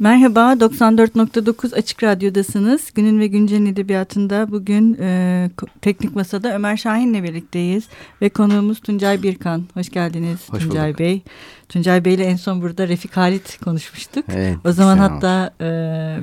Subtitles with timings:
[0.00, 2.90] Merhaba, 94.9 Açık Radyo'dasınız.
[2.94, 7.84] Günün ve Güncel'in edebiyatında bugün e, teknik masada Ömer Şahin'le birlikteyiz.
[8.22, 9.64] Ve konuğumuz Tuncay Birkan.
[9.74, 10.98] Hoş geldiniz Hoş Tuncay bulduk.
[10.98, 11.22] Bey.
[11.68, 14.24] Tuncay Bey'le en son burada Refik Halit konuşmuştuk.
[14.28, 15.68] Evet, o zaman hatta e,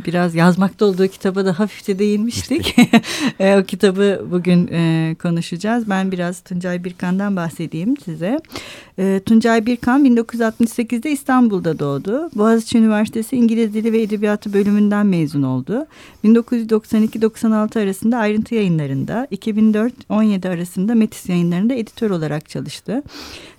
[0.06, 2.76] biraz yazmakta olduğu kitaba da hafifçe değinmiştik.
[3.40, 5.90] e, o kitabı bugün e, konuşacağız.
[5.90, 8.40] Ben biraz Tuncay Birkan'dan bahsedeyim size.
[9.00, 12.30] E, Tuncay Birkan 1968'de İstanbul'da doğdu.
[12.36, 15.86] Boğaziçi Üniversitesi İngiliz Dili ve Edebiyatı bölümünden mezun oldu.
[16.26, 23.04] 1992-96 arasında ayrıntı yayınlarında, 2004-17 arasında Metis yayınlarında editör olarak çalıştı.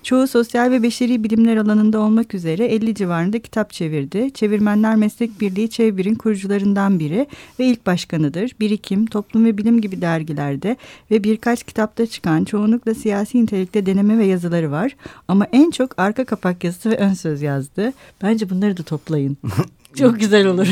[0.03, 4.31] Çoğu sosyal ve beşeri bilimler alanında olmak üzere 50 civarında kitap çevirdi.
[4.33, 7.27] Çevirmenler Meslek Birliği Çevir'in kurucularından biri
[7.59, 8.51] ve ilk başkanıdır.
[8.59, 10.77] Birikim, Toplum ve Bilim gibi dergilerde
[11.11, 14.95] ve birkaç kitapta çıkan çoğunlukla siyasi nitelikte deneme ve yazıları var.
[15.27, 17.93] Ama en çok arka kapak yazısı ve ön söz yazdı.
[18.21, 19.37] Bence bunları da toplayın.
[19.95, 20.67] Çok güzel olur.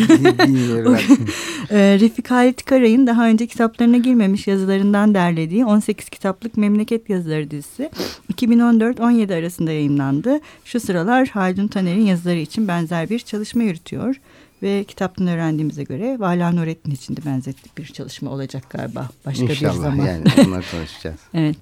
[1.70, 7.90] e, Refik Halit Karay'ın daha önce kitaplarına girmemiş yazılarından derlediği 18 kitaplık Memleket Yazıları dizisi
[8.34, 10.40] 2014-17 arasında yayınlandı.
[10.66, 14.16] Şu sıralar Haldun Taner'in yazıları için benzer bir çalışma yürütüyor.
[14.64, 19.74] Ve kitaptan öğrendiğimize göre Vala Nurettin için de benzettik bir çalışma olacak galiba başka İnşallah,
[19.74, 20.06] bir zaman.
[20.06, 21.20] yani onlar konuşacağız.
[21.34, 21.56] evet.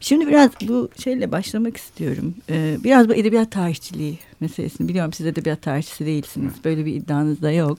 [0.00, 2.34] Şimdi biraz bu şeyle başlamak istiyorum.
[2.50, 6.52] Ee, biraz bu edebiyat tarihçiliği meselesini biliyorum siz edebiyat tarihçisi değilsiniz.
[6.64, 7.78] Böyle bir iddianız da yok.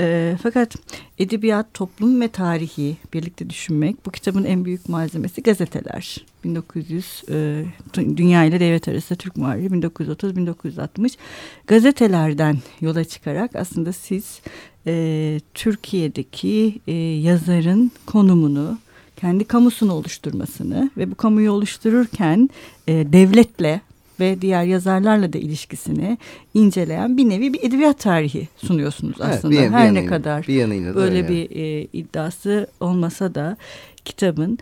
[0.00, 0.76] Ee, fakat
[1.18, 6.16] edebiyat, toplum ve tarihi birlikte düşünmek bu kitabın en büyük malzemesi gazeteler.
[6.44, 7.64] 1900 e,
[7.96, 11.16] Dünya ile Devlet Arası Türk Muharriri 1930-1960
[11.66, 14.40] gazetelerden yola çıkarak aslında siz
[14.86, 18.78] e, Türkiye'deki e, yazarın konumunu
[19.16, 22.50] kendi kamusunu oluşturmasını ve bu kamuyu oluştururken
[22.88, 23.80] e, devletle
[24.20, 26.18] ve diğer yazarlarla da ilişkisini
[26.54, 29.54] inceleyen bir nevi bir edebiyat tarihi sunuyorsunuz aslında.
[29.54, 31.28] Evet, bir, Her bir ne kadar bir yanıyla böyle öyle.
[31.28, 33.56] bir e, iddiası olmasa da
[34.04, 34.58] kitabın.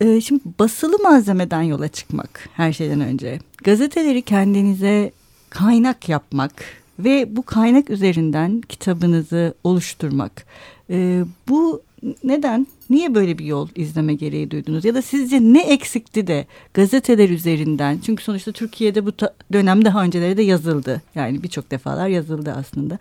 [0.00, 3.38] E, şimdi basılı malzemeden yola çıkmak her şeyden önce.
[3.64, 5.12] Gazeteleri kendinize
[5.50, 6.52] kaynak yapmak
[6.98, 10.46] ve bu kaynak üzerinden kitabınızı oluşturmak.
[10.90, 11.82] E, bu
[12.24, 12.66] neden?
[12.90, 14.84] Niye böyle bir yol izleme gereği duydunuz?
[14.84, 17.98] Ya da sizce ne eksikti de gazeteler üzerinden?
[18.06, 19.12] Çünkü sonuçta Türkiye'de bu
[19.52, 21.02] dönem daha önceleri de yazıldı.
[21.14, 22.98] Yani birçok defalar yazıldı aslında.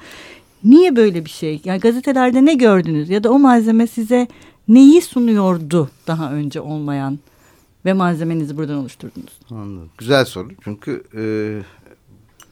[0.64, 1.62] Niye böyle bir şey?
[1.66, 3.10] Yani gazetelerde ne gördünüz?
[3.10, 4.28] Ya da o malzeme size
[4.68, 7.20] neyi sunuyordu daha önce olmayan
[7.86, 9.40] ve malzemenizi buradan oluşturdunuz?
[9.52, 9.90] Anladım.
[9.98, 10.50] Güzel soru.
[10.64, 11.22] Çünkü e,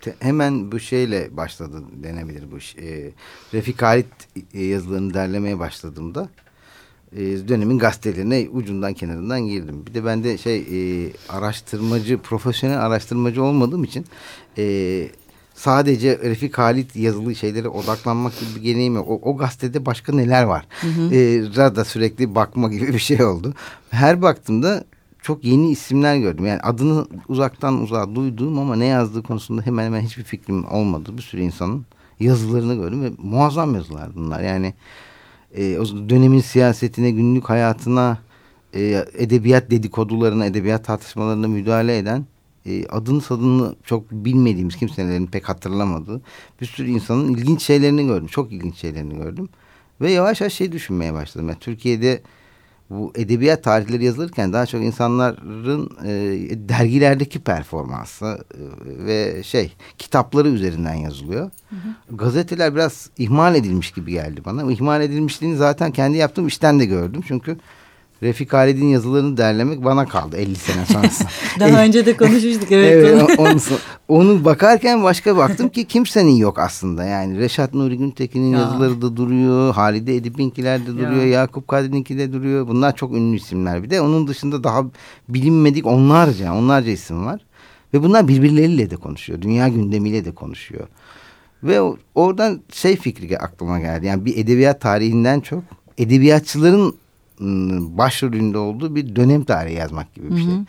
[0.06, 2.76] te, hemen bu şeyle başladı denebilir bu iş.
[2.76, 3.12] E,
[3.54, 4.08] Refik Halit
[4.54, 6.30] e, yazılarını derlemeye başladığımda
[7.16, 9.86] e, dönemin gazetelerine ucundan kenarından girdim.
[9.86, 14.06] Bir de ben de şey e, araştırmacı, profesyonel araştırmacı olmadığım için
[14.58, 15.08] e,
[15.56, 19.10] sadece Refik Halit yazılı şeylere odaklanmak gibi bir geleneğim yok.
[19.10, 20.68] O, o gazetede başka neler var?
[20.82, 21.16] Hı hı.
[21.16, 23.54] E, da sürekli bakma gibi bir şey oldu.
[23.90, 24.86] Her baktığımda
[25.26, 26.46] çok yeni isimler gördüm.
[26.46, 31.18] Yani adını uzaktan uzağa duyduğum ama ne yazdığı konusunda hemen hemen hiçbir fikrim olmadı.
[31.18, 31.86] Bir sürü insanın
[32.20, 34.42] yazılarını gördüm ve muazzam yazılar bunlar.
[34.42, 34.74] Yani
[35.56, 38.18] e, o dönemin siyasetine, günlük hayatına,
[38.74, 42.26] e, edebiyat dedikodularına, edebiyat tartışmalarına müdahale eden
[42.66, 46.22] e, adını sadını çok bilmediğimiz kimselerin pek hatırlamadığı
[46.62, 48.28] bir sürü insanın ilginç şeylerini gördüm.
[48.28, 49.50] Çok ilginç şeylerini gördüm.
[50.02, 51.48] Ve yavaş yavaş şey düşünmeye başladım.
[51.48, 52.22] Yani Türkiye'de
[52.90, 56.10] bu edebiyat tarihleri yazılırken daha çok insanların e,
[56.70, 61.52] dergilerdeki performansı e, ve şey kitapları üzerinden yazılıyor.
[61.70, 62.16] Hı hı.
[62.16, 64.72] Gazeteler biraz ihmal edilmiş gibi geldi bana.
[64.72, 67.22] İhmal edilmişliğini zaten kendi yaptığım işten de gördüm.
[67.28, 67.58] Çünkü
[68.26, 71.30] Refik Halid'in yazılarını derlemek bana kaldı 50 sene sonrasında.
[71.60, 73.06] Daha önce de konuşmuştuk evet.
[73.06, 73.60] evet onu,
[74.08, 77.04] onu bakarken başka baktım ki kimsenin yok aslında.
[77.04, 78.60] Yani Reşat Nuri Güntekin'in ya.
[78.60, 79.74] yazıları da duruyor.
[79.74, 81.24] Halide Edip'inkiler de duruyor.
[81.24, 81.28] Ya.
[81.28, 82.68] Yakup Kadri'ninki de duruyor.
[82.68, 84.02] Bunlar çok ünlü isimler bir de.
[84.02, 84.84] Onun dışında daha
[85.30, 87.42] bilinmedik onlarca onlarca isim var.
[87.94, 89.42] Ve bunlar birbirleriyle de konuşuyor.
[89.42, 90.88] Dünya gündemiyle de konuşuyor.
[91.64, 91.82] Ve
[92.16, 94.06] oradan şey fikri aklıma geldi.
[94.06, 95.64] Yani bir edebiyat tarihinden çok
[95.98, 96.96] edebiyatçıların
[97.98, 100.52] başrolünde olduğu bir dönem tarihi yazmak gibi bir şey.
[100.52, 100.66] Hı hı.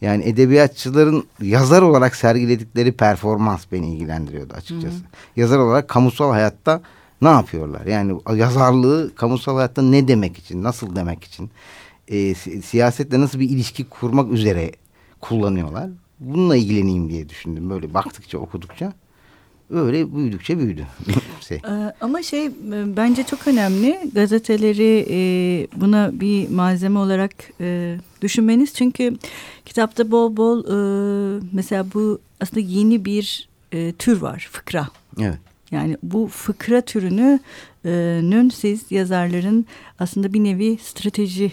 [0.00, 4.96] Yani edebiyatçıların yazar olarak sergiledikleri performans beni ilgilendiriyordu açıkçası.
[4.96, 5.06] Hı hı.
[5.36, 6.82] Yazar olarak kamusal hayatta
[7.22, 7.86] ne yapıyorlar?
[7.86, 11.50] Yani yazarlığı kamusal hayatta ne demek için, nasıl demek için,
[12.08, 14.72] e, siyasetle nasıl bir ilişki kurmak üzere
[15.20, 15.90] kullanıyorlar?
[16.20, 18.92] Bununla ilgileneyim diye düşündüm böyle baktıkça, okudukça
[19.70, 20.86] öyle büyüdükçe büyüdü.
[21.40, 21.56] şey.
[21.56, 22.50] Ee, ama şey e,
[22.96, 25.20] bence çok önemli gazeteleri e,
[25.80, 28.74] buna bir malzeme olarak e, düşünmeniz.
[28.74, 29.16] Çünkü
[29.64, 30.64] kitapta bol bol
[31.52, 33.48] mesela bu aslında yeni bir
[33.98, 34.88] tür var fıkra.
[35.20, 35.38] Evet.
[35.70, 39.66] Yani bu fıkra türünün siz yazarların
[39.98, 41.52] aslında bir nevi strateji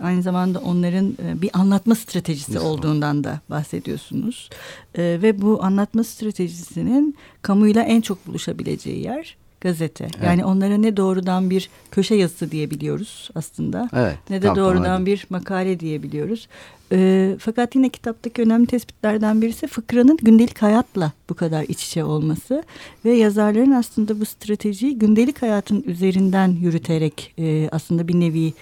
[0.00, 2.66] aynı zamanda onların bir anlatma stratejisi Nasıl?
[2.66, 4.50] olduğundan da bahsediyorsunuz.
[4.98, 10.04] Ve bu anlatma stratejisinin kamuyla en çok buluşabileceği yer gazete.
[10.04, 10.24] Evet.
[10.24, 13.88] Yani onlara ne doğrudan bir köşe yazısı diyebiliyoruz aslında.
[13.92, 16.48] Evet, ne de doğrudan bir makale diyebiliyoruz.
[16.92, 22.62] E, fakat yine kitaptaki önemli tespitlerden birisi fıkranın gündelik hayatla bu kadar iç içe olması
[23.04, 28.52] ve yazarların aslında bu stratejiyi gündelik hayatın üzerinden yürüterek e, aslında bir nevi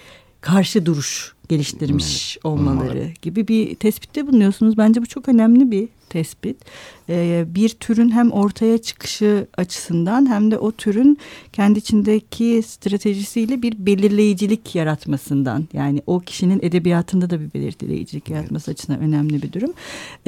[0.47, 4.77] karşı duruş geliştirmiş olmaları gibi bir tespitte bulunuyorsunuz.
[4.77, 6.57] Bence bu çok önemli bir tespit.
[7.09, 11.17] Ee, bir türün hem ortaya çıkışı açısından hem de o türün
[11.53, 18.79] kendi içindeki stratejisiyle bir belirleyicilik yaratmasından yani o kişinin edebiyatında da bir belirleyicilik yaratması evet.
[18.79, 19.73] açısından önemli bir durum.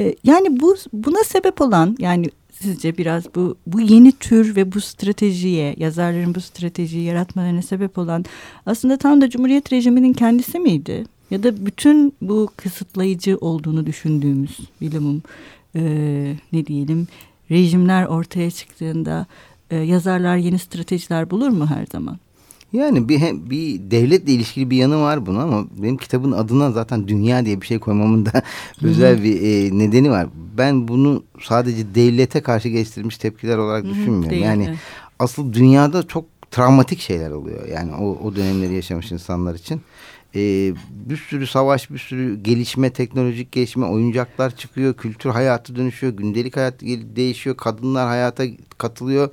[0.00, 2.26] Ee, yani bu buna sebep olan yani
[2.62, 8.24] sizce biraz bu bu yeni tür ve bu stratejiye yazarların bu stratejiyi yaratmalarına sebep olan
[8.66, 11.04] aslında tam da Cumhuriyet rejiminin kendisi miydi?
[11.30, 15.22] Ya da bütün bu kısıtlayıcı olduğunu düşündüğümüz bilimum
[15.76, 15.82] e,
[16.52, 17.08] ne diyelim
[17.50, 19.26] rejimler ortaya çıktığında
[19.70, 22.18] e, yazarlar yeni stratejiler bulur mu her zaman?
[22.72, 23.20] Yani bir,
[23.50, 27.66] bir devletle ilişkili bir yanı var buna ama benim kitabın adına zaten dünya diye bir
[27.66, 28.42] şey koymamın da
[28.82, 30.26] özel bir e, nedeni var.
[30.58, 34.30] Ben bunu sadece devlete karşı geliştirilmiş tepkiler olarak düşünmüyorum.
[34.30, 34.78] Değil, yani evet.
[35.18, 37.68] asıl dünyada çok travmatik şeyler oluyor.
[37.68, 39.80] Yani o, o dönemleri yaşamış insanlar için.
[40.34, 46.56] Ee, bir sürü savaş, bir sürü gelişme, teknolojik gelişme, oyuncaklar çıkıyor, kültür hayatı dönüşüyor, gündelik
[46.56, 46.80] hayat
[47.16, 48.44] değişiyor, kadınlar hayata
[48.78, 49.28] katılıyor.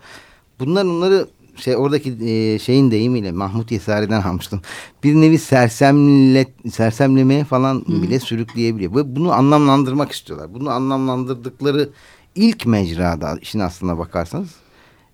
[0.60, 4.62] Bunlar onları şey oradaki e, şeyin deyimiyle Mahmut Yesari'den almıştım.
[5.04, 8.01] Bir nevi sersemle, sersemlemeye falan Hı.
[8.01, 8.95] bile sürükleyebiliyor.
[8.95, 10.54] Ve bunu anlamlandırmak istiyorlar.
[10.54, 11.89] Bunu anlamlandırdıkları
[12.36, 14.50] ilk mecrada işin aslına bakarsanız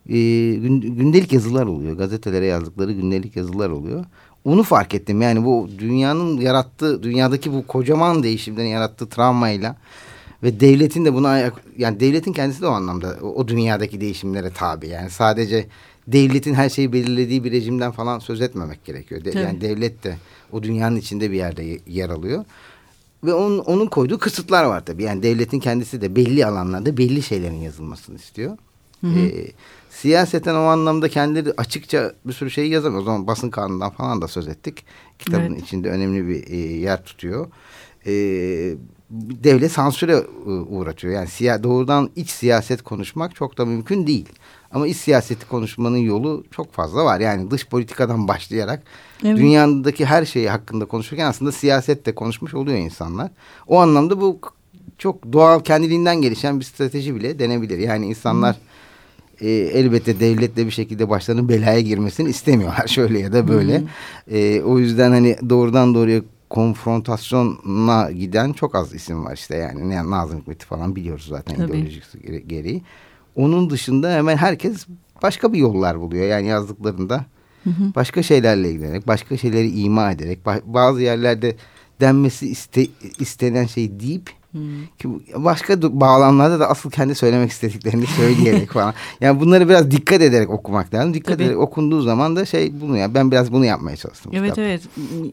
[0.10, 0.16] e,
[0.80, 1.98] gündelik yazılar oluyor.
[1.98, 4.06] Gazetelere yazdıkları gündelik yazılar oluyor.
[4.46, 5.22] Onu fark ettim.
[5.22, 9.76] Yani bu dünyanın yarattığı, dünyadaki bu kocaman değişimlerin yarattığı travmayla
[10.44, 14.88] ve devletin de buna yani devletin kendisi de o anlamda o, o dünyadaki değişimlere tabi.
[14.88, 15.68] Yani sadece
[16.08, 19.26] devletin her şeyi belirlediği bir rejimden falan söz etmemek gerekiyor.
[19.26, 20.18] De, yani devlet de
[20.52, 22.46] o dünyanın içinde bir yerde yer alıyor.
[23.24, 25.04] Ve onun, onun koyduğu kısıtlar var tabii.
[25.04, 28.58] Yani devletin kendisi de belli alanlarda belli şeylerin yazılmasını istiyor.
[29.02, 29.20] Hı hı.
[29.20, 29.52] Ee,
[29.90, 33.02] siyaseten o anlamda kendileri açıkça bir sürü şey yazamıyor.
[33.02, 34.86] O zaman basın kanunundan falan da söz ettik.
[35.20, 35.64] Kitabın evet.
[35.64, 37.48] içinde önemli bir e, yer tutuyor.
[38.06, 38.12] E,
[39.20, 40.14] devlet sansüre
[40.46, 41.14] e, uğratıyor.
[41.14, 44.30] Yani siya, doğrudan iç siyaset konuşmak çok da mümkün değil.
[44.74, 47.20] Ama iç siyaseti konuşmanın yolu çok fazla var.
[47.20, 48.84] Yani dış politikadan başlayarak
[49.26, 49.38] evet.
[49.38, 53.32] dünyadaki her şeyi hakkında konuşurken aslında siyasette konuşmuş oluyor insanlar.
[53.68, 54.40] O anlamda bu
[54.98, 57.78] çok doğal kendiliğinden gelişen bir strateji bile denebilir.
[57.78, 58.56] Yani insanlar
[59.42, 63.84] e, elbette devletle bir şekilde başlarının belaya girmesini istemiyorlar şöyle ya da böyle.
[64.32, 70.40] E, o yüzden hani doğrudan doğruya konfrontasyona giden çok az isim var işte yani Nazım
[70.40, 71.72] Hikmet'i falan biliyoruz zaten Tabii.
[71.72, 72.82] ideolojisi gereği.
[73.36, 74.88] Onun dışında hemen herkes
[75.24, 76.28] başka bir yollar buluyor.
[76.28, 77.26] Yani yazdıklarında
[77.64, 77.96] hı hı.
[77.96, 81.56] başka şeylerle ilgilenerek, başka şeyleri ima ederek, bazı yerlerde
[82.02, 82.88] denmesi iste,
[83.20, 84.30] istenen şey deyip.
[85.00, 88.94] Ki başka bağlamlarda da asıl kendi söylemek istediklerini söyleyerek falan.
[89.22, 91.14] Yani bunları biraz dikkat ederek okumak lazım.
[91.14, 91.44] Dikkat Tabii.
[91.44, 94.32] ederek okunduğu zaman da şey bunu ya ben biraz bunu yapmaya çalıştım.
[94.36, 94.62] Evet kitapta.
[94.62, 94.82] evet.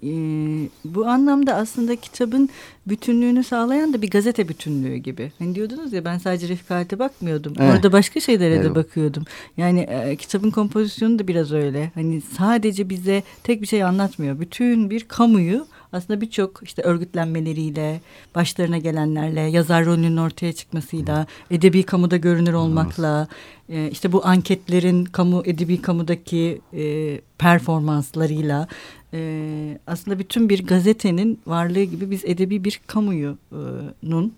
[0.05, 2.49] Ee, bu anlamda aslında kitabın
[2.87, 5.33] bütünlüğünü sağlayan da bir gazete bütünlüğü gibi.
[5.39, 7.53] Hani diyordunuz ya ben sadece refikate bakmıyordum.
[7.61, 7.75] Evet.
[7.75, 8.65] Orada başka şeylere evet.
[8.65, 9.25] de bakıyordum.
[9.57, 11.91] Yani e, kitabın kompozisyonu da biraz öyle.
[11.95, 14.41] Hani sadece bize tek bir şey anlatmıyor.
[14.41, 18.01] Bütün bir kamuyu aslında birçok işte örgütlenmeleriyle,
[18.35, 23.29] başlarına gelenlerle, yazar rolünün ortaya çıkmasıyla, edebi kamuda görünür olmakla,
[23.69, 28.69] e, işte bu anketlerin kamu edebi kamudaki e, performanslarıyla
[29.15, 34.35] e, aslında bütün bir gazetenin varlığı gibi biz edebi bir kamuyunun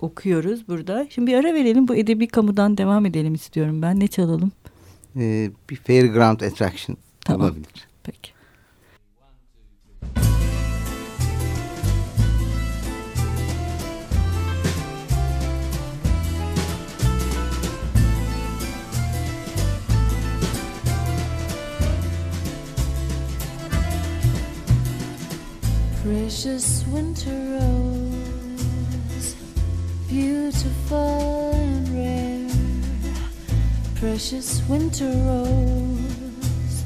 [0.00, 1.06] okuyoruz burada.
[1.10, 4.00] Şimdi bir ara verelim bu edebi kamudan devam edelim istiyorum ben.
[4.00, 4.52] Ne çalalım?
[5.16, 7.40] Ee, bir Fairground Attraction tamam.
[7.40, 7.88] olabilir.
[8.04, 8.37] Peki.
[26.08, 29.34] Precious winter rose,
[30.08, 32.48] beautiful and rare.
[33.96, 36.82] Precious winter rose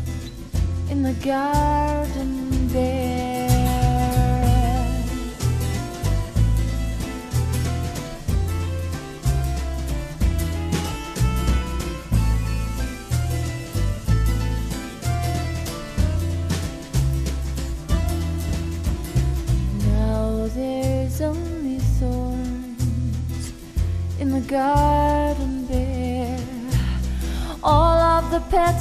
[0.91, 3.42] in the garden bare.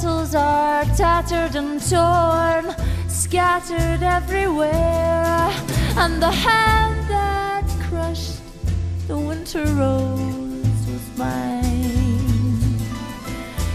[0.02, 2.74] Petals are tattered and torn,
[3.08, 5.48] scattered everywhere.
[5.96, 8.40] And the hand that crushed
[9.06, 12.80] the winter rose was mine.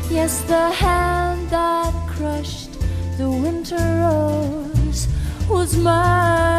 [0.09, 2.73] Yes, the hand that crushed
[3.17, 5.07] the winter rose
[5.49, 6.56] was mine.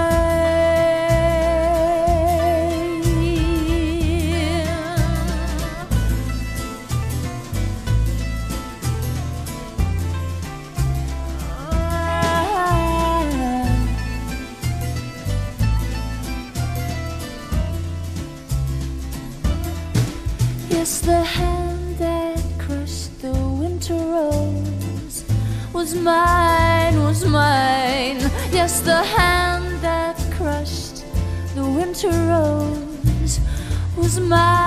[28.85, 31.05] The hand that crushed
[31.55, 33.41] the winter rose
[33.97, 34.58] was mine,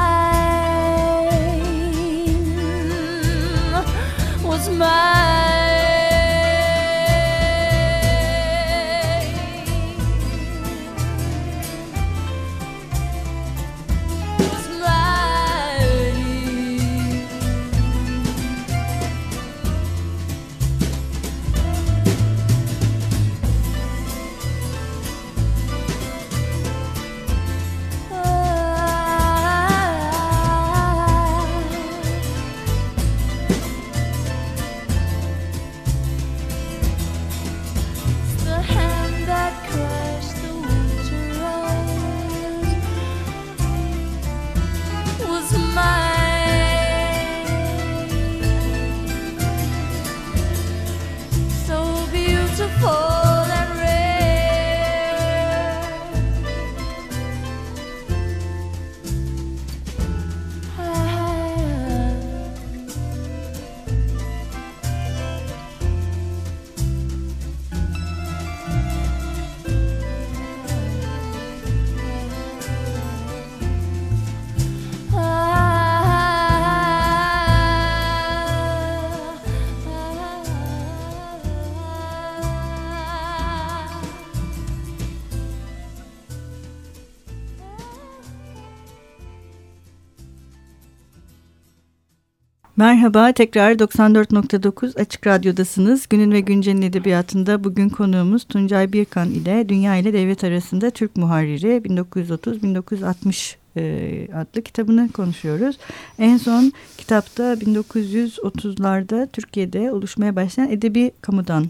[92.82, 96.08] Merhaba, tekrar 94.9 Açık Radyo'dasınız.
[96.10, 101.68] Günün ve Güncel'in edebiyatında bugün konuğumuz Tuncay Birkan ile Dünya ile Devlet Arasında Türk Muharriri
[101.68, 105.78] 1930-1960 e, adlı kitabını konuşuyoruz.
[106.20, 111.66] En son kitapta 1930'larda Türkiye'de oluşmaya başlayan edebi kamudan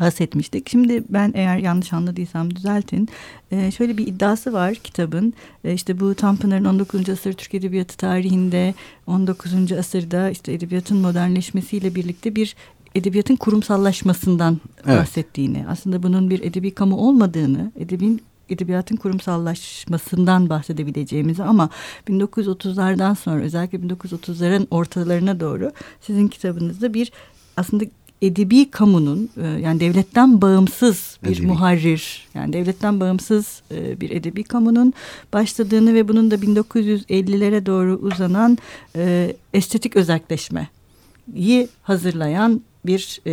[0.00, 0.70] bahsetmiştik.
[0.70, 3.08] Şimdi ben eğer yanlış anladıysam düzeltin.
[3.50, 5.34] Ee, şöyle bir iddiası var kitabın.
[5.64, 7.08] Ee, işte bu Tanpınar'ın 19.
[7.08, 8.74] asır Türk Edebiyatı tarihinde
[9.06, 9.72] 19.
[9.72, 12.56] asırda işte edebiyatın modernleşmesiyle birlikte bir
[12.94, 15.00] edebiyatın kurumsallaşmasından Evet.
[15.00, 15.64] bahsettiğini.
[15.68, 21.70] Aslında bunun bir edebi kamu olmadığını, edebin edebiyatın kurumsallaşmasından bahsedebileceğimizi ama
[22.08, 27.12] 1930'lardan sonra özellikle 1930'ların ortalarına doğru sizin kitabınızda bir
[27.56, 27.84] aslında
[28.22, 31.46] edebi kamunun e, yani devletten bağımsız bir Edebi.
[31.46, 34.92] muharrir yani devletten bağımsız e, bir edebi kamunun
[35.32, 38.58] başladığını ve bunun da 1950'lere doğru uzanan
[38.96, 43.32] e, estetik özelleşmeyi hazırlayan bir e,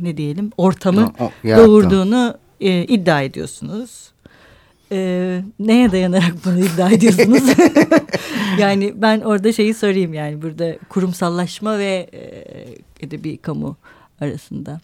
[0.00, 4.12] ne diyelim ortamı O- o- doğurduğunu e, iddia ediyorsunuz.
[4.92, 7.42] E, neye dayanarak bunu iddia ediyorsunuz?
[8.58, 12.20] yani ben orada şeyi sorayım yani burada kurumsallaşma ve e,
[13.06, 13.76] edebi kamu
[14.22, 14.80] arasında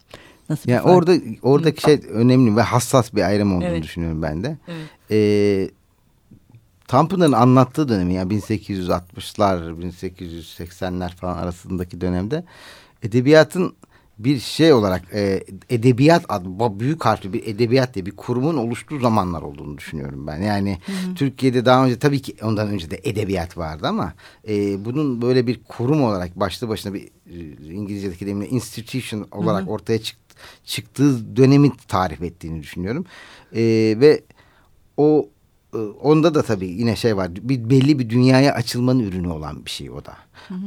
[0.49, 3.83] nasıl Yani orada oradaki şey önemli ve hassas bir ayrım olduğunu Evet.
[3.83, 4.57] düşünüyorum ben de.
[4.67, 4.87] Evet.
[5.11, 5.69] Ee,
[6.87, 12.43] Tanpınar'ın anlattığı dönemi yani 1860'lar 1880'ler falan arasındaki dönemde
[13.03, 13.73] edebiyatın
[14.19, 18.99] bir şey olarak e, edebiyat adı bu büyük harfli bir edebiyat diye bir kurumun oluştuğu
[18.99, 20.41] zamanlar olduğunu düşünüyorum ben.
[20.41, 20.77] Yani
[21.15, 24.13] Türkiye'de daha önce tabii ki ondan önce de edebiyat vardı ama
[24.47, 30.01] e, bunun böyle bir kurum olarak başlı başına bir e, İngilizce'deki deyimle institution olarak ortaya
[30.01, 30.17] çık,
[30.65, 33.05] çıktığı dönemi tarif ettiğini düşünüyorum.
[33.55, 33.61] E,
[33.99, 34.23] ve
[34.97, 35.29] o
[36.01, 37.29] onda da tabii yine şey var.
[37.35, 40.17] Bir belli bir dünyaya açılmanın ürünü olan bir şey o da.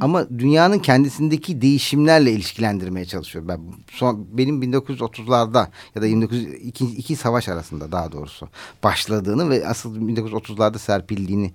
[0.00, 3.48] Ama dünyanın kendisindeki değişimlerle ilişkilendirmeye çalışıyor.
[3.48, 8.48] Ben son benim 1930'larda ya da 19 iki, iki savaş arasında daha doğrusu
[8.82, 11.52] başladığını ve asıl 1930'larda serpildiğini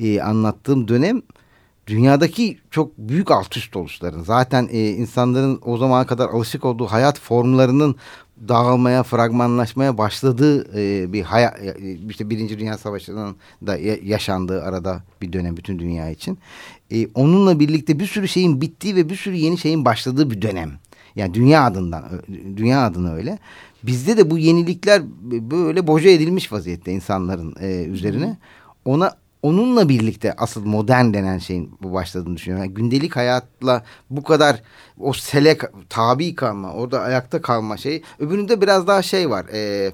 [0.00, 1.22] e, anlattığım dönem
[1.86, 7.20] dünyadaki çok büyük alt üst oluşların zaten e, insanların o zamana kadar alışık olduğu hayat
[7.20, 7.96] formlarının
[8.48, 11.58] dağılmaya, fragmanlaşmaya başladığı e, bir hayat,
[12.10, 13.36] işte Birinci Dünya Savaşı'nın
[13.66, 16.38] da ya- yaşandığı arada bir dönem bütün dünya için.
[16.90, 20.72] e, onunla birlikte bir sürü şeyin bittiği ve bir sürü yeni şeyin başladığı bir dönem.
[21.16, 22.04] Yani dünya adından,
[22.56, 23.38] dünya adına öyle.
[23.82, 25.02] Bizde de bu yenilikler
[25.50, 28.36] böyle boca edilmiş vaziyette insanların e, üzerine.
[28.84, 29.12] Ona
[29.44, 32.64] onunla birlikte asıl modern denen şeyin bu başladığını düşünüyorum.
[32.64, 34.62] Yani gündelik hayatla bu kadar
[34.98, 35.58] o sele
[35.90, 38.02] tabi kalma, orada ayakta kalma şey.
[38.18, 39.46] Öbüründe biraz daha şey var.
[39.52, 39.92] E,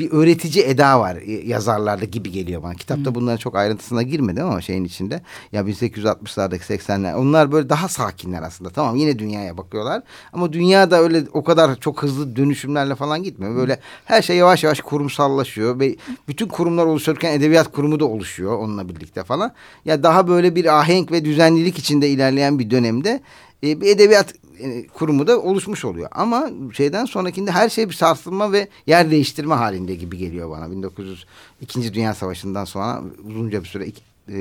[0.00, 2.74] bir öğretici eda var yazarlarda gibi geliyor bana.
[2.74, 5.22] Kitapta bunların çok ayrıntısına girmedim ama şeyin içinde.
[5.52, 8.70] Ya 1860'lardaki 80'ler onlar böyle daha sakinler aslında.
[8.70, 10.02] Tamam yine dünyaya bakıyorlar
[10.32, 13.56] ama dünya da öyle o kadar çok hızlı dönüşümlerle falan gitmiyor.
[13.56, 15.96] Böyle her şey yavaş yavaş kurumsallaşıyor ve
[16.28, 19.52] bütün kurumlar oluşurken edebiyat kurumu da oluşuyor onunla birlikte falan.
[19.84, 23.20] Ya daha böyle bir ahenk ve düzenlilik içinde ilerleyen bir dönemde
[23.64, 26.08] e, bir edebiyat e, kurumu da oluşmuş oluyor.
[26.12, 30.70] Ama şeyden sonrakinde her şey bir sarsılma ve yer değiştirme halinde gibi geliyor bana.
[30.70, 31.94] 1902.
[31.94, 33.86] Dünya Savaşı'ndan sonra uzunca bir süre
[34.28, 34.34] e,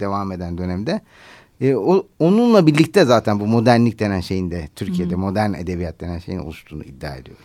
[0.00, 1.00] devam eden dönemde.
[1.60, 5.20] E, o, onunla birlikte zaten bu modernlik denen şeyin de Türkiye'de Hı -hı.
[5.20, 7.36] modern edebiyat denen şeyin oluştuğunu iddia ediyor.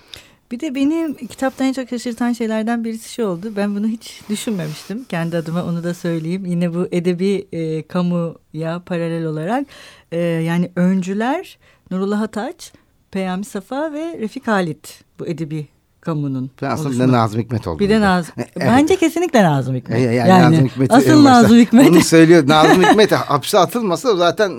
[0.52, 3.54] Bir de benim kitaptan en çok şaşırtan şeylerden birisi şu oldu.
[3.56, 5.04] Ben bunu hiç düşünmemiştim.
[5.04, 6.46] Kendi adıma onu da söyleyeyim.
[6.46, 9.68] Yine bu edebi e, kamuya paralel olarak
[10.12, 11.58] e, yani öncüler
[11.92, 12.72] Nurullah Ataç,
[13.12, 15.68] Peyami Safa ve Refik Halit bu edebi
[16.02, 16.52] kamunun.
[16.62, 17.80] Aslında de Nazım Hikmet oldu.
[17.80, 18.34] Bir de Nazım.
[18.38, 18.52] evet.
[18.56, 20.02] Bence kesinlikle Nazım Hikmet.
[20.02, 21.90] Yani, yani Nazım Hikmet asıl Nazım Hikmet.
[21.90, 22.48] Onu söylüyor.
[22.48, 24.52] Nazım Hikmet hapse atılmasa zaten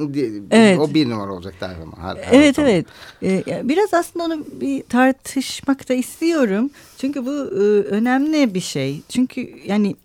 [0.50, 0.78] evet.
[0.78, 1.96] o bir numara olacak her zaman.
[2.00, 2.70] Her, her evet zaman.
[2.70, 2.86] evet.
[3.22, 6.70] Ee, biraz aslında onu bir tartışmak da istiyorum.
[6.98, 9.02] Çünkü bu e, önemli bir şey.
[9.08, 9.96] Çünkü yani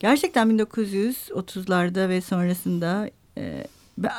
[0.00, 3.66] gerçekten 1930'larda ve sonrasında e,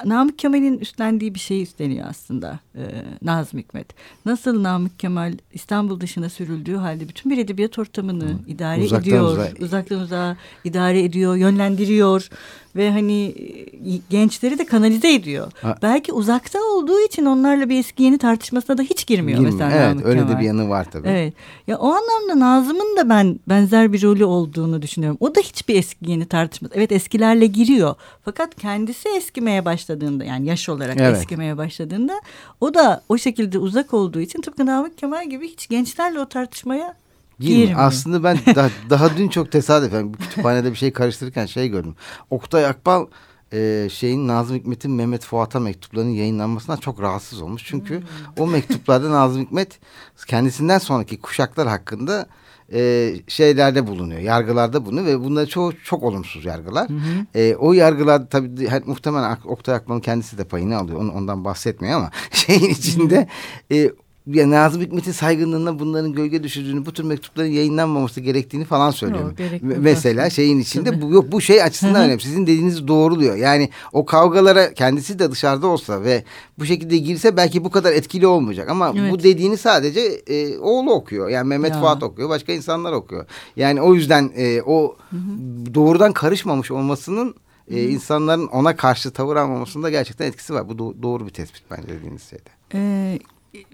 [0.06, 2.82] Namık Kemal'in üstlendiği bir şey üstleniyor aslında e,
[3.22, 3.88] Nazım Hikmet.
[4.26, 8.38] Nasıl Namık Kemal İstanbul dışına sürüldüğü halde bütün bir edebiyat ortamını Hı.
[8.48, 9.24] idare uzaktan ediyor.
[9.32, 9.50] Uzağa.
[9.62, 12.30] Uzaktan uzağa idare ediyor, yönlendiriyor
[12.76, 15.52] ve hani e, gençleri de kanalize ediyor.
[15.62, 15.76] Ha.
[15.82, 19.60] Belki uzakta olduğu için onlarla bir eski yeni tartışmasına da hiç girmiyor, girmiyor.
[19.60, 20.36] mesela Evet Namık öyle Kemal.
[20.36, 21.08] de bir yanı var tabii.
[21.08, 21.34] Evet.
[21.68, 25.18] Ya o anlamda Nazım'ın da ben benzer bir rolü olduğunu düşünüyorum.
[25.20, 26.74] O da hiçbir eski yeni tartışması.
[26.78, 27.96] Evet eskilerle giriyor.
[28.26, 31.18] Fakat kendisi eskimeye başladığında yani yaş olarak evet.
[31.18, 32.14] eskimeye başladığında
[32.62, 36.96] o da o şekilde uzak olduğu için tıpkı Namık Kemal gibi hiç gençlerle o tartışmaya
[37.40, 37.80] Girmiyor.
[37.80, 41.96] Aslında ben daha, daha dün çok tesadüfen kütüphanede bir şey karıştırırken şey gördüm.
[42.30, 43.06] Oktay Akbal
[43.54, 47.64] e, şeyin Nazım Hikmet'in Mehmet Fuat'a mektuplarının yayınlanmasından çok rahatsız olmuş.
[47.66, 48.08] Çünkü hmm.
[48.38, 49.80] o mektuplarda Nazım Hikmet
[50.28, 52.28] kendisinden sonraki kuşaklar hakkında
[52.74, 56.90] e, şeylerde bulunuyor, yargılarda bulunuyor ve bunlar çoğu çok olumsuz yargılar.
[56.90, 57.40] Hı hı.
[57.40, 61.00] E, o yargılar tabii her, muhtemelen Oktay Akman'ın kendisi de payını alıyor.
[61.00, 63.28] Onu, ondan bahsetmiyor ama şeyin içinde
[63.72, 63.92] e,
[64.28, 69.32] ya Nazım Hikmet'in saygınlığına bunların gölge düşürdüğünü, bu tür mektupların yayınlanmaması gerektiğini falan söylüyor.
[69.62, 72.22] Mesela şeyin içinde bu yok bu şey açısından önemli.
[72.22, 73.36] Sizin dediğiniz doğruluyor.
[73.36, 76.24] Yani o kavgalara kendisi de dışarıda olsa ve
[76.60, 79.12] bu şekilde girse belki bu kadar etkili olmayacak ama evet.
[79.12, 81.30] bu dediğini sadece e, oğlu okuyor.
[81.30, 81.80] Yani Mehmet ya.
[81.80, 83.26] Fuat okuyor, başka insanlar okuyor.
[83.56, 85.74] Yani o yüzden e, o hı hı.
[85.74, 87.36] doğrudan karışmamış olmasının
[87.72, 90.70] e, insanların ona karşı tavır almamasında gerçekten etkisi var.
[90.70, 92.50] Bu do doğru bir tespit bence dediğiniz şeyde.
[92.74, 93.20] Ee,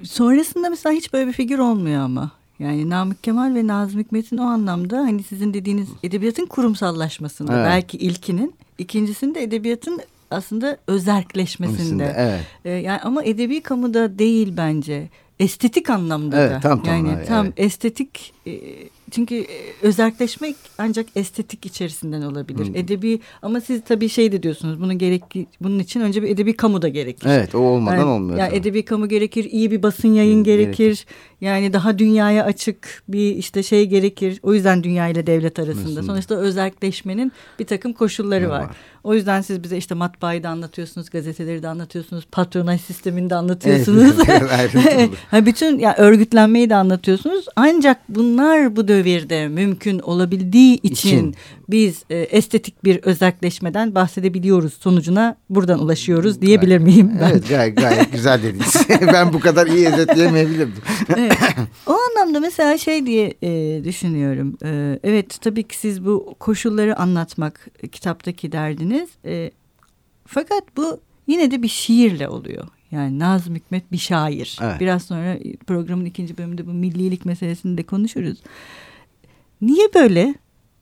[0.04, 2.32] sonrasında mesela hiç böyle bir figür olmuyor ama.
[2.60, 7.66] Yani Namık Kemal ve Nazım Hikmet'in o anlamda hani sizin dediğiniz edebiyatın kurumsallaşmasında evet.
[7.66, 12.14] belki ilkinin, ikincisinde edebiyatın aslında özerkleşmesinde.
[12.18, 12.42] evet.
[12.66, 15.10] Ee, yani ama edebi kamuda değil bence.
[15.40, 16.60] Estetik anlamda evet, da.
[16.60, 17.54] Tam, tam, yani tam evet.
[17.58, 18.52] estetik e,
[19.14, 22.68] çünkü e, özelleşmek ancak estetik içerisinden olabilir.
[22.68, 22.76] Hmm.
[22.76, 24.82] Edebi ama siz tabii şey de diyorsunuz.
[24.82, 25.24] Bunun gerek
[25.62, 27.30] bunun için önce bir edebi kamu da gerekir.
[27.30, 28.40] Evet, o olmadan yani, olmuyor.
[28.40, 30.78] Yani edebi kamu gerekir, iyi bir basın yayın hmm, gerekir.
[30.78, 31.06] gerekir.
[31.42, 34.40] Yani daha dünyaya açık bir işte şey gerekir.
[34.44, 35.84] O yüzden dünya ile devlet arasında.
[35.84, 36.04] Aslında.
[36.04, 38.60] Sonuçta özelleşmenin bir takım koşulları var.
[38.60, 38.76] var.
[39.04, 44.16] O yüzden siz bize işte matbaayı da anlatıyorsunuz, gazeteleri de anlatıyorsunuz, patronaj sistemini de anlatıyorsunuz.
[44.28, 45.12] Evet,
[45.46, 47.46] bütün yani örgütlenmeyi de anlatıyorsunuz.
[47.56, 51.36] Ancak bunlar bu devirde mümkün olabildiği için, için.
[51.70, 57.30] biz e, estetik bir özelleşmeden bahsedebiliyoruz sonucuna buradan ulaşıyoruz diyebilir miyim ben?
[57.32, 58.88] Evet gayet, gayet güzel dediniz.
[59.14, 60.84] ben bu kadar iyi özetleyemeyebilirdim.
[61.18, 61.38] evet.
[61.88, 64.58] O anlamda mesela şey diye e, düşünüyorum.
[64.66, 68.52] E, evet tabii ki siz bu koşulları anlatmak kitaptaki
[68.94, 69.10] derdiniz.
[69.26, 69.52] E,
[70.26, 72.68] fakat bu yine de bir şiirle oluyor.
[72.92, 74.58] Yani Nazım Hikmet bir şair.
[74.62, 74.80] Evet.
[74.80, 78.38] Biraz sonra programın ikinci bölümünde bu millilik meselesini de konuşuruz.
[79.62, 80.36] Niye böyle?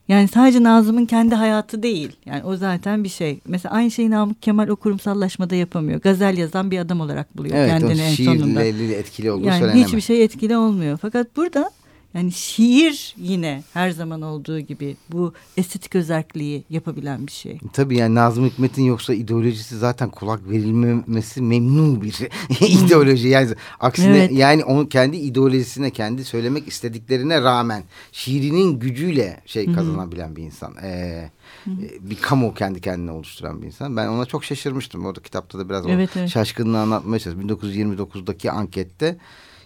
[0.08, 2.12] Yani sadece Nazım'ın kendi hayatı değil.
[2.26, 3.40] Yani o zaten bir şey.
[3.48, 6.02] Mesela aynı şeyi Namık Kemal o kurumsallaşmada yapamıyor.
[6.02, 8.64] Gazel yazan bir adam olarak buluyor evet, kendini en sonunda.
[8.64, 9.88] Evet o etkili olduğu yani söylenemez.
[9.88, 10.98] Hiçbir şey etkili olmuyor.
[11.02, 11.72] Fakat burada
[12.14, 17.60] Yani şiir yine her zaman olduğu gibi bu estetik özelliği yapabilen bir şey.
[17.74, 22.30] Tabii yani Nazım Hikmet'in yoksa ideolojisi zaten kulak verilmemesi memnun bir
[22.86, 23.28] ideoloji.
[23.28, 24.32] Yani aksine evet.
[24.32, 30.76] yani onun kendi ideolojisine, kendi söylemek istediklerine rağmen şiirinin gücüyle şey kazanabilen bir insan.
[30.84, 31.30] Ee,
[32.00, 33.98] bir kamu kendi kendine oluşturan bir insan.
[33.98, 35.06] Ben ona çok şaşırmıştım.
[35.06, 36.30] Orada kitapta da biraz evet, evet.
[36.30, 37.50] şaşkınlığı anlatmaya çalıştım.
[37.50, 39.18] 1929'daki ankette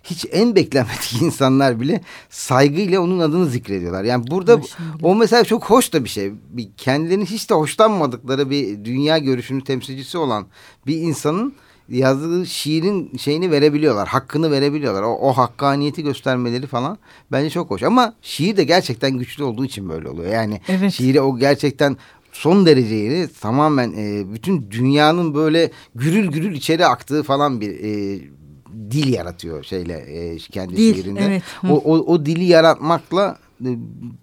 [0.05, 4.03] hiç en beklenmedik insanlar bile saygıyla onun adını zikrediyorlar.
[4.03, 4.61] Yani burada
[5.01, 6.31] o mesela çok hoş da bir şey.
[6.49, 10.45] Bir kendilerini hiç de hoşlanmadıkları bir dünya görüşünün temsilcisi olan
[10.87, 11.53] bir insanın
[11.89, 14.07] yazdığı şiirin şeyini verebiliyorlar.
[14.07, 15.03] Hakkını verebiliyorlar.
[15.03, 16.97] O, o hakkaniyeti göstermeleri falan
[17.31, 17.83] bence çok hoş.
[17.83, 20.33] Ama şiir de gerçekten güçlü olduğu için böyle oluyor.
[20.33, 20.91] Yani evet.
[20.91, 21.97] şiiri o gerçekten
[22.31, 28.19] son derece yeni tamamen e, bütün dünyanın böyle gürül gürül içeri aktığı falan bir e,
[28.91, 31.21] dil yaratıyor şeyle e, kendi dil, şiirinde.
[31.21, 31.43] Evet.
[31.69, 33.69] O, o, o dili yaratmakla e,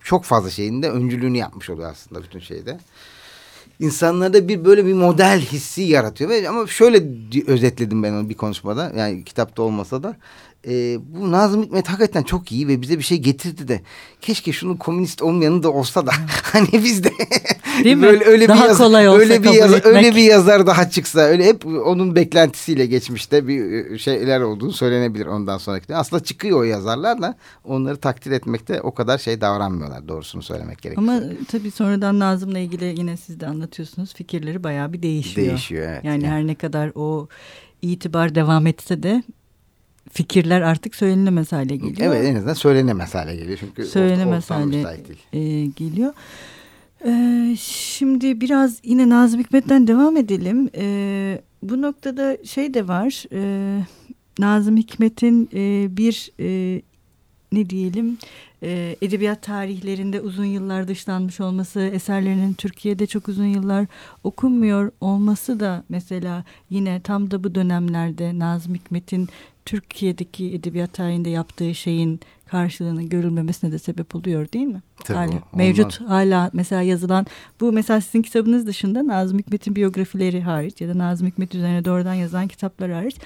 [0.04, 2.78] çok fazla şeyinde öncülüğünü yapmış oluyor aslında bütün şeyde.
[3.80, 7.02] İnsanlarda bir böyle bir model hissi yaratıyor ve ama şöyle
[7.46, 10.16] özetledim ben onu bir konuşmada yani kitapta olmasa da
[10.66, 13.80] e, bu Nazım Hikmet hakikaten çok iyi ve bize bir şey getirdi de
[14.20, 16.12] keşke şunun komünist olmayanı da olsa da
[16.42, 17.12] hani biz de
[17.84, 18.02] Değil mi?
[18.02, 21.20] böyle öyle daha bir yazar, kolay olsa öyle bir yazar, öyle bir yazar daha çıksa
[21.20, 25.94] öyle hep onun beklentisiyle geçmişte bir e, şeyler olduğunu söylenebilir ondan sonraki.
[25.94, 31.08] Aslında çıkıyor o yazarlar da onları takdir etmekte o kadar şey davranmıyorlar doğrusunu söylemek gerekiyor.
[31.08, 35.48] Ama tabii sonradan Nazım'la ilgili yine siz de anlatıyorsunuz fikirleri bayağı bir değişiyor.
[35.48, 36.04] Değişiyor evet.
[36.04, 36.34] Yani, yani.
[36.34, 37.28] her ne kadar o
[37.82, 39.22] itibar devam etse de
[40.10, 42.14] fikirler artık söylenemez hale geliyor.
[42.14, 43.58] Evet en azından söylenemez hale geliyor.
[43.60, 44.96] Çünkü söylenemez hale
[45.32, 46.12] e, geliyor.
[47.06, 50.70] Ee, şimdi biraz yine Nazım Hikmet'ten devam edelim.
[50.76, 53.24] Ee, bu noktada şey de var.
[53.32, 53.82] E,
[54.38, 56.82] Nazım Hikmet'in e, bir e,
[57.52, 58.18] ne diyelim
[58.62, 63.86] e, edebiyat tarihlerinde uzun yıllar dışlanmış olması, eserlerinin Türkiye'de çok uzun yıllar
[64.24, 69.28] okunmuyor olması da mesela yine tam da bu dönemlerde Nazım Hikmet'in
[69.64, 72.20] Türkiye'deki edebiyat tarihinde yaptığı şeyin
[72.52, 74.82] karşılığının görülmemesine de sebep oluyor değil mi?
[75.04, 77.26] Tabii, hala, mevcut hala mesela yazılan
[77.60, 82.14] bu mesela sizin kitabınız dışında Nazım Hikmet'in biyografileri hariç ya da Nazım Hikmet üzerine doğrudan
[82.14, 83.16] yazılan kitaplar hariç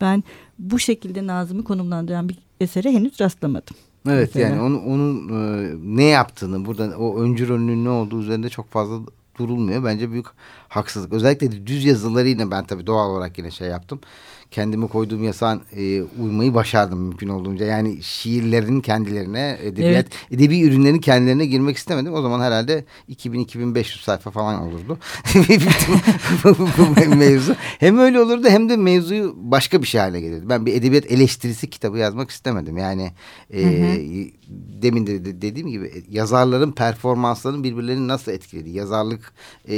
[0.00, 0.24] ben
[0.58, 3.76] bu şekilde Nazım'ı konumlandıran bir esere henüz rastlamadım.
[4.08, 4.48] Evet mesela.
[4.48, 8.98] yani onun, onun e, ne yaptığını burada o öncü rolünün ne olduğu üzerinde çok fazla
[9.38, 9.84] durulmuyor.
[9.84, 10.26] Bence büyük
[10.68, 11.12] haksızlık.
[11.12, 14.00] Özellikle düz yazılarıyla ben tabii doğal olarak yine şey yaptım
[14.50, 17.66] kendime koyduğum yasağın e, uymayı başardım mümkün olduğunca.
[17.66, 20.12] Yani şiirlerin kendilerine, edebiyat, evet.
[20.30, 22.14] edebi ürünlerin kendilerine girmek istemedim.
[22.14, 24.98] O zaman herhalde 2000-2500 sayfa falan olurdu.
[27.16, 27.56] mevzu.
[27.78, 30.48] Hem öyle olurdu hem de mevzuyu başka bir şey hale gelirdi.
[30.48, 32.76] Ben bir edebiyat eleştirisi kitabı yazmak istemedim.
[32.76, 33.12] Yani
[33.50, 34.26] e, hı hı.
[34.82, 38.70] Demin de dediğim gibi yazarların performanslarının birbirlerini nasıl etkiledi?
[38.70, 39.32] Yazarlık,
[39.68, 39.76] e,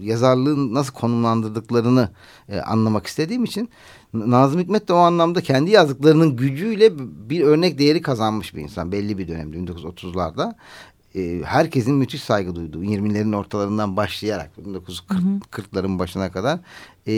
[0.00, 2.10] yazarlığın nasıl konumlandırdıklarını
[2.48, 3.68] e, anlamak istediğim için
[4.14, 6.98] Nazım Hikmet de o anlamda kendi yazdıklarının gücüyle
[7.30, 10.54] bir örnek değeri kazanmış bir insan belli bir dönemde 1930'larda.
[11.14, 16.60] E, herkesin müthiş saygı duyduğu 20'lerin ortalarından başlayarak 1940'ların başına kadar
[17.06, 17.12] e,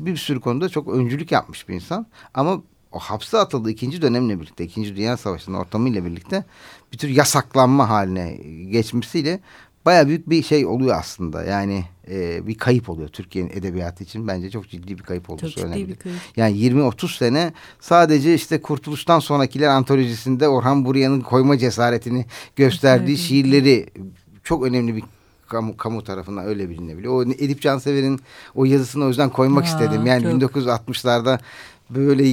[0.00, 2.06] bir sürü konuda çok öncülük yapmış bir insan.
[2.34, 2.62] Ama
[2.92, 6.44] o hapse atıldığı ikinci dönemle birlikte, ikinci Dünya Savaşı'nın ortamıyla birlikte
[6.92, 8.32] bir tür yasaklanma haline
[8.70, 9.40] geçmesiyle
[9.86, 11.44] baya büyük bir şey oluyor aslında.
[11.44, 14.28] Yani e, bir kayıp oluyor Türkiye'nin edebiyatı için.
[14.28, 15.98] Bence çok ciddi bir kayıp olduğu söylenebilir.
[16.36, 22.26] Yani 20-30 sene sadece işte Kurtuluş'tan sonrakiler antolojisinde Orhan Buraya'nın koyma cesaretini
[22.56, 23.20] gösterdiği evet.
[23.20, 23.86] şiirleri
[24.44, 25.04] çok önemli bir
[25.48, 27.12] kamu, kamu tarafından öyle bilinebiliyor.
[27.14, 28.20] O Edip Cansever'in
[28.54, 30.06] o yazısını o yüzden koymak ya, istedim.
[30.06, 30.52] Yani çok...
[30.52, 31.38] 1960'larda
[31.94, 32.24] böyle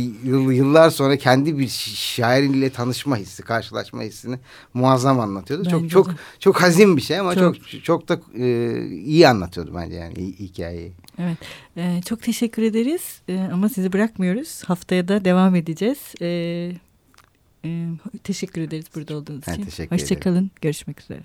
[0.55, 4.39] yıllar sonra kendi bir şairiyle tanışma hissi, karşılaşma hissini
[4.73, 5.63] muazzam anlatıyordu.
[5.65, 6.13] Bence çok çok de.
[6.39, 10.91] çok hazin bir şey ama çok çok, çok da e, iyi anlatıyordu bence yani hikayeyi.
[11.19, 11.37] Evet.
[11.77, 13.21] Ee, çok teşekkür ederiz.
[13.29, 14.63] Ee, ama sizi bırakmıyoruz.
[14.63, 16.13] Haftaya da devam edeceğiz.
[16.21, 16.71] Ee,
[17.65, 17.87] e,
[18.23, 19.87] teşekkür ederiz burada olduğunuz ben için.
[19.89, 20.51] Hoşçakalın.
[20.61, 21.21] Görüşmek üzere.